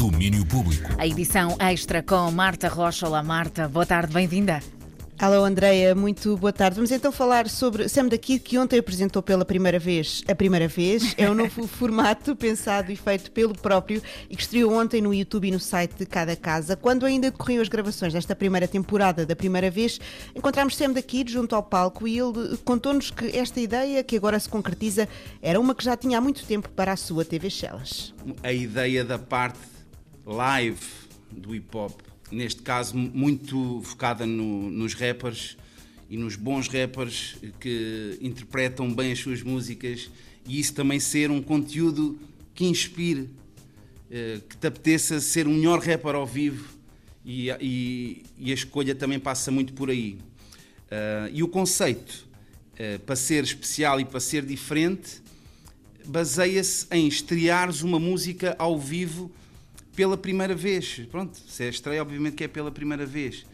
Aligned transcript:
Domínio 0.00 0.46
Público. 0.46 0.88
A 0.96 1.06
edição 1.06 1.58
extra 1.60 2.02
com 2.02 2.30
Marta 2.30 2.68
Rocha. 2.68 3.06
Olá, 3.06 3.22
Marta. 3.22 3.68
Boa 3.68 3.84
tarde, 3.84 4.14
bem-vinda. 4.14 4.62
Alô 5.18 5.44
Andreia, 5.44 5.94
muito 5.94 6.38
boa 6.38 6.54
tarde. 6.54 6.76
Vamos 6.76 6.90
então 6.90 7.12
falar 7.12 7.46
sobre 7.50 7.86
Sam 7.86 8.08
daqui 8.08 8.38
que 8.38 8.56
ontem 8.56 8.78
apresentou 8.78 9.22
pela 9.22 9.44
primeira 9.44 9.78
vez, 9.78 10.22
a 10.26 10.34
primeira 10.34 10.66
vez, 10.66 11.14
é 11.18 11.30
um 11.30 11.34
novo 11.34 11.66
formato 11.68 12.34
pensado 12.34 12.90
e 12.90 12.96
feito 12.96 13.30
pelo 13.30 13.54
próprio 13.54 14.00
e 14.30 14.34
que 14.34 14.40
estreou 14.40 14.72
ontem 14.72 15.02
no 15.02 15.12
YouTube 15.12 15.48
e 15.48 15.50
no 15.50 15.60
site 15.60 15.96
de 15.98 16.06
cada 16.06 16.34
casa. 16.34 16.76
Quando 16.76 17.04
ainda 17.04 17.30
decorriam 17.30 17.60
as 17.60 17.68
gravações 17.68 18.14
desta 18.14 18.34
primeira 18.34 18.66
temporada 18.66 19.26
da 19.26 19.36
primeira 19.36 19.70
vez, 19.70 20.00
encontramos 20.34 20.78
Sam 20.78 20.92
daqui 20.92 21.22
junto 21.28 21.54
ao 21.54 21.62
palco 21.62 22.08
e 22.08 22.18
ele 22.18 22.56
contou-nos 22.64 23.10
que 23.10 23.36
esta 23.36 23.60
ideia 23.60 24.02
que 24.02 24.16
agora 24.16 24.40
se 24.40 24.48
concretiza 24.48 25.06
era 25.42 25.60
uma 25.60 25.74
que 25.74 25.84
já 25.84 25.94
tinha 25.94 26.16
há 26.16 26.20
muito 26.22 26.42
tempo 26.46 26.70
para 26.70 26.92
a 26.92 26.96
sua 26.96 27.22
TV 27.22 27.50
Shellas. 27.50 28.14
A 28.42 28.50
ideia 28.50 29.04
da 29.04 29.18
parte 29.18 29.79
live 30.32 30.80
do 31.30 31.54
hip 31.54 31.76
hop 31.76 32.00
neste 32.30 32.62
caso 32.62 32.96
muito 32.96 33.82
focada 33.84 34.24
no, 34.24 34.70
nos 34.70 34.94
rappers 34.94 35.56
e 36.08 36.16
nos 36.16 36.36
bons 36.36 36.68
rappers 36.68 37.36
que 37.58 38.18
interpretam 38.20 38.92
bem 38.92 39.12
as 39.12 39.18
suas 39.18 39.42
músicas 39.42 40.10
e 40.46 40.58
isso 40.58 40.74
também 40.74 41.00
ser 41.00 41.30
um 41.30 41.42
conteúdo 41.42 42.18
que 42.54 42.64
inspire, 42.64 43.28
eh, 44.10 44.40
que 44.48 44.56
te 44.56 44.66
apeteça 44.66 45.20
ser 45.20 45.46
um 45.46 45.54
melhor 45.54 45.80
rapper 45.80 46.14
ao 46.14 46.26
vivo 46.26 46.78
e, 47.24 47.50
e, 47.60 48.22
e 48.38 48.50
a 48.50 48.54
escolha 48.54 48.94
também 48.94 49.18
passa 49.18 49.50
muito 49.50 49.72
por 49.72 49.90
aí. 49.90 50.18
Uh, 50.90 51.30
e 51.32 51.42
o 51.42 51.48
conceito, 51.48 52.26
uh, 52.74 52.98
para 53.00 53.14
ser 53.14 53.44
especial 53.44 54.00
e 54.00 54.04
para 54.04 54.18
ser 54.18 54.44
diferente, 54.44 55.22
baseia-se 56.04 56.86
em 56.90 57.06
estreares 57.06 57.82
uma 57.82 58.00
música 58.00 58.56
ao 58.58 58.76
vivo 58.76 59.30
pela 60.00 60.16
primeira 60.16 60.54
vez. 60.54 61.02
Pronto, 61.10 61.36
se 61.46 61.62
é 61.62 61.68
estreia, 61.68 62.00
obviamente 62.00 62.34
que 62.34 62.44
é 62.44 62.48
pela 62.48 62.70
primeira 62.70 63.04
vez. 63.04 63.44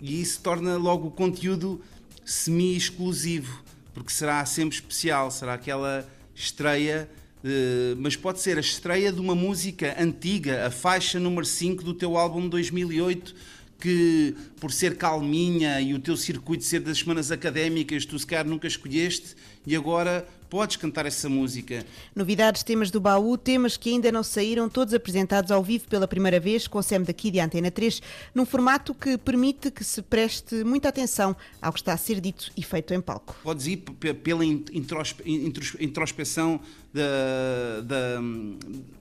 E 0.00 0.20
isso 0.20 0.40
torna 0.40 0.76
logo 0.76 1.06
o 1.06 1.10
conteúdo 1.12 1.80
semi-exclusivo, 2.24 3.62
porque 3.94 4.12
será 4.12 4.44
sempre 4.44 4.74
especial, 4.74 5.30
será 5.30 5.54
aquela 5.54 6.04
estreia, 6.34 7.08
uh, 7.44 7.96
mas 7.96 8.16
pode 8.16 8.40
ser 8.40 8.56
a 8.56 8.60
estreia 8.60 9.12
de 9.12 9.20
uma 9.20 9.36
música 9.36 9.94
antiga, 9.96 10.66
a 10.66 10.70
faixa 10.72 11.20
número 11.20 11.46
5 11.46 11.84
do 11.84 11.94
teu 11.94 12.16
álbum 12.16 12.40
de 12.40 12.48
2008, 12.48 13.32
que 13.78 14.34
por 14.60 14.72
ser 14.72 14.96
calminha 14.96 15.80
e 15.80 15.94
o 15.94 15.98
teu 15.98 16.16
circuito 16.16 16.64
ser 16.64 16.80
das 16.80 16.98
semanas 16.98 17.30
académicas, 17.30 18.04
tu 18.04 18.18
se 18.18 18.26
calhar 18.26 18.46
nunca 18.46 18.66
escolheste 18.66 19.34
e 19.66 19.76
agora 19.76 20.26
podes 20.48 20.76
cantar 20.76 21.04
essa 21.04 21.28
música. 21.28 21.84
Novidades, 22.14 22.62
temas 22.62 22.88
do 22.88 23.00
baú, 23.00 23.36
temas 23.36 23.76
que 23.76 23.90
ainda 23.90 24.12
não 24.12 24.22
saíram, 24.22 24.68
todos 24.68 24.94
apresentados 24.94 25.50
ao 25.50 25.62
vivo 25.62 25.88
pela 25.88 26.06
primeira 26.06 26.38
vez 26.38 26.68
com 26.68 26.78
o 26.78 26.82
SEM 26.82 27.02
daqui 27.02 27.30
de 27.30 27.40
Antena 27.40 27.70
3, 27.70 28.00
num 28.34 28.46
formato 28.46 28.94
que 28.94 29.18
permite 29.18 29.70
que 29.70 29.82
se 29.82 30.00
preste 30.00 30.62
muita 30.62 30.88
atenção 30.88 31.36
ao 31.60 31.72
que 31.72 31.80
está 31.80 31.92
a 31.92 31.96
ser 31.96 32.20
dito 32.20 32.52
e 32.56 32.62
feito 32.62 32.94
em 32.94 33.00
palco. 33.00 33.36
Podes 33.42 33.66
ir 33.66 33.78
pela 33.78 34.44
introspeção 34.44 36.60
da, 36.92 37.80
da, 37.80 38.20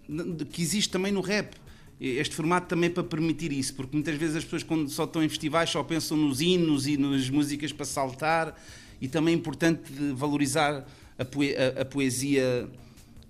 da, 0.10 0.46
que 0.46 0.62
existe 0.62 0.90
também 0.90 1.12
no 1.12 1.22
rap 1.22 1.63
este 2.00 2.36
formato 2.36 2.68
também 2.68 2.90
para 2.90 3.04
permitir 3.04 3.52
isso, 3.52 3.74
porque 3.76 3.96
muitas 3.96 4.16
vezes 4.16 4.36
as 4.36 4.44
pessoas 4.44 4.64
quando 4.64 4.90
só 4.90 5.06
estão 5.06 5.24
em 5.24 5.30
festivais 5.30 5.70
só 5.70 5.84
pensam 5.84 6.18
nos 6.18 6.42
hinos 6.42 6.88
e 6.88 6.98
nas 6.98 7.30
músicas 7.30 7.72
para 7.72 7.86
saltar 7.86 8.60
e 9.00 9.08
também 9.08 9.34
é 9.34 9.38
importante 9.38 9.92
valorizar 10.14 10.86
a, 11.18 11.26
poe 11.26 11.56
a, 11.56 11.82
a 11.82 11.86
poesia. 11.86 12.70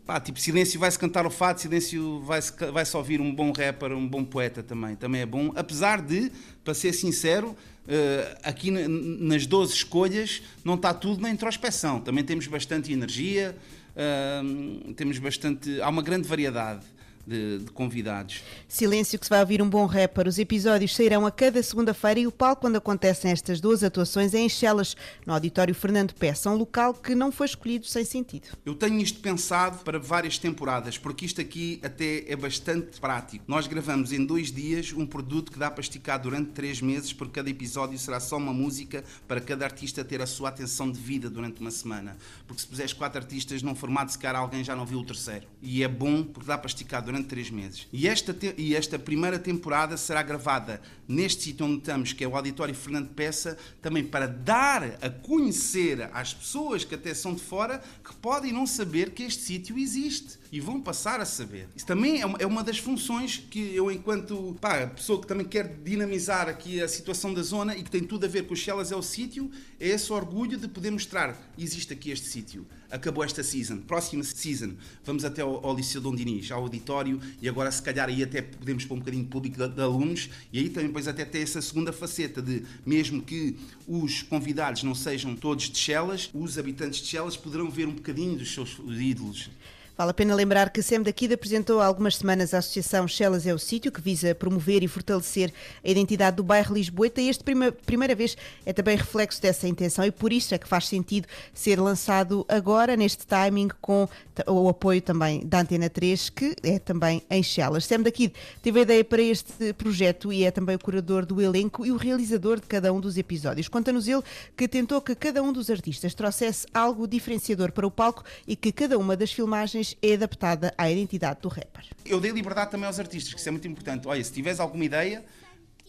Pá, 0.05 0.19
tipo, 0.19 0.39
silêncio 0.39 0.79
vai-se 0.79 0.99
cantar 0.99 1.25
o 1.25 1.29
fado, 1.29 1.61
silêncio 1.61 2.19
vai-se 2.21 2.51
vai 2.71 2.85
-se 2.85 2.95
ouvir 2.95 3.21
um 3.21 3.33
bom 3.33 3.51
rapper, 3.51 3.91
um 3.93 4.07
bom 4.07 4.23
poeta 4.23 4.61
também. 4.61 4.95
Também 4.95 5.21
é 5.21 5.25
bom. 5.25 5.51
Apesar 5.55 6.01
de, 6.01 6.31
para 6.63 6.73
ser 6.73 6.93
sincero, 6.93 7.49
uh, 7.51 8.37
aqui 8.43 8.69
nas 8.69 9.45
12 9.45 9.73
escolhas 9.73 10.41
não 10.63 10.75
está 10.75 10.93
tudo 10.93 11.21
na 11.21 11.29
introspeção. 11.29 11.99
Também 11.99 12.23
temos 12.23 12.47
bastante 12.47 12.91
energia, 12.91 13.55
uh, 13.95 14.93
temos 14.93 15.17
bastante. 15.19 15.81
Há 15.81 15.89
uma 15.89 16.01
grande 16.01 16.27
variedade 16.27 16.85
de, 17.25 17.59
de, 17.59 17.71
convidados. 17.71 18.41
Silêncio 18.67 19.17
que 19.17 19.25
se 19.25 19.29
vai 19.29 19.41
ouvir 19.41 19.61
um 19.61 19.69
bom 19.69 19.85
rapper. 19.85 20.27
Os 20.27 20.37
episódios 20.37 20.95
sairão 20.95 21.25
a 21.25 21.31
cada 21.31 21.61
segunda-feira 21.61 22.19
e 22.19 22.27
o 22.27 22.31
palco 22.31 22.61
quando 22.61 22.75
acontecem 22.75 23.31
estas 23.31 23.59
duas 23.59 23.83
atuações 23.83 24.33
é 24.33 24.39
em 24.39 24.49
Chelas, 24.49 24.95
no 25.25 25.33
auditório 25.33 25.73
Fernando 25.73 26.13
Peça, 26.13 26.49
um 26.49 26.55
local 26.55 26.93
que 26.93 27.15
não 27.15 27.31
foi 27.31 27.47
escolhido 27.47 27.85
sem 27.85 28.05
sentido. 28.05 28.47
Eu 28.65 28.75
tenho 28.75 28.99
isto 28.99 29.19
pensado 29.19 29.79
para 29.83 29.99
várias 29.99 30.37
temporadas, 30.37 30.97
porque 30.97 31.25
isto 31.25 31.41
aqui 31.41 31.79
até 31.83 32.25
é 32.27 32.35
bastante 32.35 32.99
prático. 32.99 33.43
Nós 33.47 33.67
gravamos 33.67 34.11
em 34.11 34.25
dois 34.25 34.51
dias 34.51 34.93
um 34.93 35.05
produto 35.05 35.51
que 35.51 35.59
dá 35.59 35.69
para 35.69 35.81
esticar 35.81 36.21
durante 36.21 36.51
três 36.51 36.81
meses, 36.81 37.13
porque 37.13 37.33
cada 37.33 37.49
episódio 37.49 37.97
será 37.97 38.19
só 38.19 38.37
uma 38.37 38.53
música 38.53 39.03
para 39.27 39.39
cada 39.39 39.65
artista 39.65 40.03
ter 40.03 40.21
a 40.21 40.25
sua 40.25 40.49
atenção 40.49 40.91
de 40.91 40.99
vida 40.99 41.29
durante 41.29 41.61
uma 41.61 41.71
semana. 41.71 42.17
Porque 42.47 42.61
se 42.61 42.67
puseres 42.67 42.93
quatro 42.93 43.21
artistas 43.21 43.61
num 43.61 43.75
formato, 43.75 44.11
se 44.11 44.19
calhar 44.19 44.41
alguém 44.41 44.63
já 44.63 44.75
não 44.75 44.85
viu 44.85 44.99
o 44.99 45.05
terceiro. 45.05 45.47
E 45.61 45.83
é 45.83 45.87
bom 45.87 46.23
porque 46.23 46.47
dá 46.47 46.57
para 46.57 46.67
esticar 46.67 47.01
durante 47.01 47.12
durante 47.13 47.27
três 47.27 47.51
meses. 47.51 47.87
E 47.93 48.07
esta, 48.07 48.35
e 48.57 48.75
esta 48.75 48.97
primeira 48.97 49.37
temporada 49.37 49.95
será 49.97 50.23
gravada 50.23 50.81
neste 51.07 51.43
sítio 51.43 51.65
onde 51.65 51.77
estamos, 51.77 52.11
que 52.11 52.23
é 52.23 52.27
o 52.27 52.35
Auditório 52.35 52.73
Fernando 52.73 53.09
Peça, 53.09 53.55
também 53.81 54.03
para 54.03 54.25
dar 54.27 54.97
a 54.99 55.09
conhecer 55.09 56.09
às 56.11 56.33
pessoas 56.33 56.83
que 56.83 56.95
até 56.95 57.13
são 57.13 57.35
de 57.35 57.41
fora 57.41 57.81
que 58.03 58.15
podem 58.15 58.51
não 58.51 58.65
saber 58.65 59.11
que 59.11 59.23
este 59.23 59.43
sítio 59.43 59.77
existe 59.77 60.39
e 60.51 60.59
vão 60.59 60.81
passar 60.81 61.19
a 61.19 61.25
saber. 61.25 61.67
Isso 61.75 61.85
também 61.85 62.21
é 62.21 62.25
uma, 62.25 62.37
é 62.39 62.63
das 62.63 62.77
funções 62.77 63.37
que 63.37 63.75
eu, 63.75 63.91
enquanto 63.91 64.55
pá, 64.59 64.87
pessoa 64.87 65.19
que 65.21 65.27
também 65.27 65.45
quer 65.45 65.67
dinamizar 65.83 66.47
aqui 66.47 66.81
a 66.81 66.87
situação 66.87 67.33
da 67.33 67.41
zona 67.41 67.75
e 67.75 67.83
que 67.83 67.91
tem 67.91 68.03
tudo 68.03 68.25
a 68.25 68.29
ver 68.29 68.47
com 68.47 68.53
os 68.53 68.59
Chelas 68.59 68.91
é 68.91 68.95
o 68.95 69.03
sítio, 69.03 69.51
é 69.79 69.89
esse 69.89 70.11
orgulho 70.11 70.57
de 70.57 70.67
poder 70.67 70.91
mostrar 70.91 71.37
existe 71.57 71.93
aqui 71.93 72.09
este 72.09 72.27
sítio. 72.27 72.65
Acabou 72.93 73.23
esta 73.23 73.41
season, 73.41 73.77
próxima 73.77 74.23
season, 74.23 74.73
vamos 75.03 75.25
até 75.25 75.41
ao, 75.41 75.65
ao 75.65 75.75
Liceu 75.75 75.99
Dom 75.99 76.13
Dinis, 76.13 76.51
ao 76.51 76.61
auditório 76.61 77.19
e 77.41 77.49
agora 77.49 77.71
se 77.71 77.81
calhar 77.81 78.07
aí 78.07 78.21
até 78.21 78.39
podemos 78.43 78.85
pôr 78.85 78.93
um 78.93 78.99
bocadinho 78.99 79.23
de 79.23 79.29
público 79.31 79.57
de, 79.57 79.67
de 79.67 79.81
alunos 79.81 80.29
e 80.51 80.59
aí 80.59 80.69
também 80.69 80.89
depois 80.89 81.07
até 81.07 81.25
ter 81.25 81.39
essa 81.39 81.59
segunda 81.59 81.91
faceta 81.91 82.39
de 82.39 82.61
mesmo 82.85 83.23
que 83.23 83.57
os 83.87 84.21
convidados 84.21 84.83
não 84.83 84.93
sejam 84.93 85.35
todos 85.35 85.71
de 85.71 85.77
Chelas, 85.79 86.29
os 86.35 86.59
habitantes 86.59 86.99
de 86.99 87.07
Chelas 87.07 87.35
poderão 87.35 87.67
ver 87.67 87.87
um 87.87 87.95
bocadinho 87.95 88.37
dos 88.37 88.53
seus 88.53 88.77
ídolos. 88.87 89.49
Vale 89.95 90.09
a 90.09 90.13
pena 90.13 90.33
lembrar 90.33 90.71
que 90.71 90.81
SEM 90.81 91.03
daqui 91.03 91.31
apresentou 91.31 91.79
há 91.79 91.85
algumas 91.85 92.17
semanas 92.17 92.51
a 92.51 92.57
Associação 92.57 93.07
Chelas 93.07 93.45
é 93.45 93.53
o 93.53 93.59
Sítio, 93.59 93.91
que 93.91 94.01
visa 94.01 94.33
promover 94.33 94.81
e 94.81 94.87
fortalecer 94.87 95.53
a 95.85 95.87
identidade 95.87 96.37
do 96.37 96.43
bairro 96.43 96.73
Lisboeta 96.73 97.21
e 97.21 97.29
este 97.29 97.43
prima, 97.43 97.71
primeira 97.71 98.15
vez 98.15 98.35
é 98.65 98.73
também 98.73 98.97
reflexo 98.97 99.39
dessa 99.39 99.67
intenção 99.67 100.03
e 100.03 100.09
por 100.09 100.33
isso 100.33 100.55
é 100.55 100.57
que 100.57 100.67
faz 100.67 100.87
sentido 100.87 101.27
ser 101.53 101.79
lançado 101.79 102.43
agora, 102.49 102.97
neste 102.97 103.27
timing, 103.27 103.69
com 103.79 104.09
o 104.47 104.67
apoio 104.67 104.99
também 104.99 105.45
da 105.45 105.59
Antena 105.59 105.91
3, 105.91 106.29
que 106.31 106.55
é 106.63 106.79
também 106.79 107.21
em 107.29 107.43
Chelas. 107.43 107.85
SEM 107.85 108.01
daqui 108.01 108.33
teve 108.63 108.79
a 108.79 108.81
ideia 108.81 109.03
para 109.03 109.21
este 109.21 109.73
projeto 109.73 110.33
e 110.33 110.43
é 110.43 110.49
também 110.49 110.75
o 110.75 110.79
curador 110.79 111.23
do 111.23 111.39
elenco 111.39 111.85
e 111.85 111.91
o 111.91 111.97
realizador 111.97 112.59
de 112.59 112.65
cada 112.65 112.91
um 112.91 112.99
dos 112.99 113.15
episódios. 113.15 113.67
Conta-nos 113.67 114.07
ele 114.07 114.23
que 114.57 114.67
tentou 114.67 114.99
que 115.01 115.13
cada 115.13 115.43
um 115.43 115.53
dos 115.53 115.69
artistas 115.69 116.15
trouxesse 116.15 116.65
algo 116.73 117.07
diferenciador 117.07 117.71
para 117.71 117.85
o 117.85 117.91
palco 117.91 118.23
e 118.47 118.55
que 118.55 118.71
cada 118.71 118.97
uma 118.97 119.15
das 119.15 119.31
filmagens 119.31 119.82
é 120.01 120.13
adaptada 120.13 120.73
à 120.77 120.89
identidade 120.89 121.41
do 121.41 121.49
rapper. 121.49 121.85
Eu 122.05 122.19
dei 122.19 122.31
liberdade 122.31 122.71
também 122.71 122.87
aos 122.87 122.99
artistas, 122.99 123.33
que 123.33 123.39
isso 123.39 123.49
é 123.49 123.51
muito 123.51 123.67
importante. 123.67 124.07
Olha, 124.07 124.23
se 124.23 124.31
tiveres 124.31 124.59
alguma 124.59 124.85
ideia, 124.85 125.25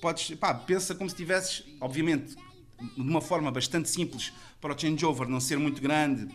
podes, 0.01 0.37
pá, 0.37 0.53
pensa 0.53 0.95
como 0.95 1.09
se 1.09 1.17
tivesses, 1.17 1.65
obviamente, 1.81 2.35
de 2.35 3.01
uma 3.01 3.21
forma 3.21 3.51
bastante 3.51 3.89
simples, 3.89 4.33
para 4.61 4.75
o 4.75 4.79
changeover 4.79 5.29
não 5.29 5.41
ser 5.41 5.59
muito 5.59 5.81
grande. 5.81 6.29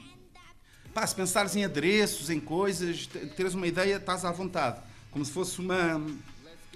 Pá, 0.94 1.06
se 1.06 1.16
pensares 1.16 1.56
em 1.56 1.66
adereços, 1.66 2.30
em 2.30 2.40
coisas, 2.40 3.08
teres 3.36 3.54
uma 3.54 3.68
ideia, 3.68 3.98
estás 3.98 4.24
à 4.24 4.32
vontade. 4.32 4.82
Como 5.12 5.26
se 5.26 5.32
fosse 5.32 5.60
uma 5.60 6.02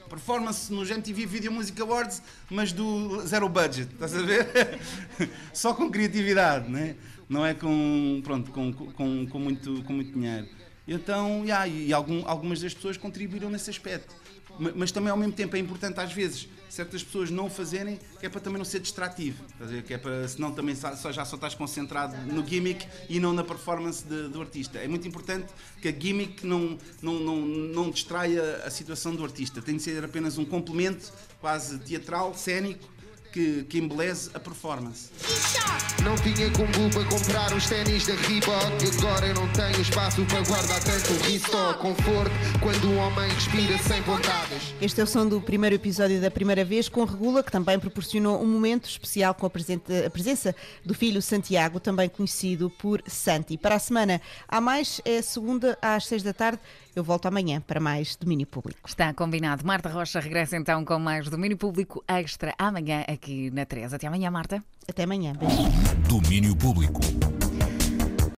performance 0.10 0.72
no 0.72 0.86
MTV 0.86 1.26
Video 1.26 1.52
Music 1.52 1.82
Awards, 1.82 2.22
mas 2.50 2.72
do 2.72 3.26
zero 3.26 3.50
budget, 3.50 3.92
estás 3.94 4.14
a 4.16 4.22
ver? 4.22 4.80
Só 5.54 5.74
com 5.74 5.90
criatividade, 5.90 6.70
né? 6.70 6.96
não 7.34 7.46
é 7.46 7.54
com, 7.54 8.22
pronto, 8.24 8.52
com, 8.52 8.72
com, 8.72 9.26
com, 9.28 9.40
muito, 9.40 9.84
com 9.84 9.94
muito 9.94 10.14
dinheiro. 10.14 10.48
Então, 10.88 11.44
yeah, 11.44 11.68
e 11.68 11.94
algum, 11.94 12.28
algumas 12.28 12.62
das 12.62 12.74
pessoas 12.74 12.98
contribuíram 12.98 13.50
nesse 13.50 13.70
aspecto. 13.70 14.14
Mas, 14.60 14.74
mas, 14.76 14.92
também 14.92 15.10
ao 15.10 15.18
mesmo 15.18 15.34
tempo 15.34 15.56
é 15.56 15.60
importante 15.60 16.00
às 16.00 16.14
vezes 16.14 16.48
certas 16.70 17.04
pessoas 17.04 17.30
não 17.30 17.50
fazerem, 17.50 18.00
que 18.20 18.26
é 18.26 18.30
para 18.30 18.42
também 18.42 18.58
não 18.58 18.66
ser 18.66 18.80
distrativo, 18.80 19.44
que 19.86 19.94
é 19.94 19.98
para 19.98 20.28
senão 20.28 20.52
também 20.52 20.76
só, 20.76 21.12
já 21.12 21.24
só 21.24 21.36
estás 21.36 21.54
concentrado 21.54 22.16
no 22.32 22.46
gimmick 22.46 22.88
e 23.08 23.20
não 23.20 23.32
na 23.32 23.44
performance 23.44 24.04
de, 24.04 24.28
do 24.30 24.42
artista. 24.42 24.80
É 24.80 24.88
muito 24.88 25.08
importante 25.08 25.54
que 25.82 25.88
a 25.88 25.92
gimmick 25.92 26.46
não, 26.46 26.78
não, 27.02 27.20
não, 27.20 27.36
não 27.38 27.90
distraia 27.92 28.58
a 28.66 28.72
situação 28.72 29.16
do 29.16 29.24
artista, 29.24 29.62
tem 29.62 29.78
de 29.78 29.84
ser 29.84 30.04
apenas 30.04 30.38
um 30.38 30.46
complemento 30.46 31.14
quase 31.40 31.78
teatral, 31.80 32.34
cénico, 32.34 32.93
que, 33.34 33.64
que 33.68 33.80
embeleze 33.80 34.30
a 34.36 34.40
performance. 34.40 35.10
Não 36.04 36.16
tinha 36.16 36.50
combo 36.52 36.90
para 36.94 37.04
comprar 37.06 37.52
os 37.54 37.68
ténis 37.68 38.06
da 38.06 38.14
Reebok 38.14 39.00
Agora 39.00 39.26
eu 39.26 39.34
não 39.34 39.48
tenho 39.54 39.82
espaço 39.82 40.24
para 40.26 40.42
guardar 40.42 40.80
tanto 40.84 41.14
Conforto 41.80 42.32
quando 42.62 42.90
um 42.90 42.98
homem 42.98 43.30
respira 43.32 43.78
sem 43.80 44.02
vontades 44.02 44.74
Este 44.82 45.02
é 45.02 45.04
o 45.04 45.08
som 45.08 45.28
do 45.28 45.42
primeiro 45.42 45.76
episódio 45.76 46.22
da 46.22 46.30
primeira 46.30 46.64
vez 46.64 46.88
com 46.88 47.04
Regula, 47.06 47.42
que 47.42 47.52
também 47.52 47.80
proporcionou 47.80 48.42
um 48.42 48.46
momento 48.48 48.88
especial 48.88 49.34
com 49.34 49.46
a, 49.46 49.50
presente- 49.50 49.92
a 50.06 50.10
presença 50.10 50.56
do 50.86 50.94
filho 50.94 51.22
Santiago, 51.22 51.80
também 51.80 52.08
conhecido 52.10 52.70
por 52.70 53.02
Santi. 53.08 53.58
Para 53.58 53.76
a 53.76 53.80
semana 53.80 54.22
há 54.48 54.62
mais, 54.62 55.02
é 55.06 55.22
segunda 55.22 55.78
às 55.82 56.06
seis 56.06 56.22
da 56.22 56.34
tarde. 56.34 56.60
Eu 56.96 57.04
volto 57.04 57.26
amanhã 57.28 57.60
para 57.60 57.80
mais 57.80 58.16
domínio 58.16 58.46
público. 58.46 58.88
Está 58.88 59.14
combinado. 59.14 59.66
Marta 59.66 59.90
Rocha 59.90 60.20
regressa 60.20 60.56
então 60.56 60.86
com 60.86 61.00
mais 61.00 61.28
domínio 61.28 61.58
público 61.58 62.04
extra 62.08 62.54
amanhã 62.58 63.04
aqui 63.08 63.50
na 63.52 63.66
3. 63.66 63.94
Até 63.94 64.08
amanhã, 64.08 64.30
Marta. 64.30 64.64
Até 64.88 65.04
amanhã. 65.04 65.34
Beijinhos. 65.34 65.74
Domínio 66.08 66.56
Público. 66.56 67.02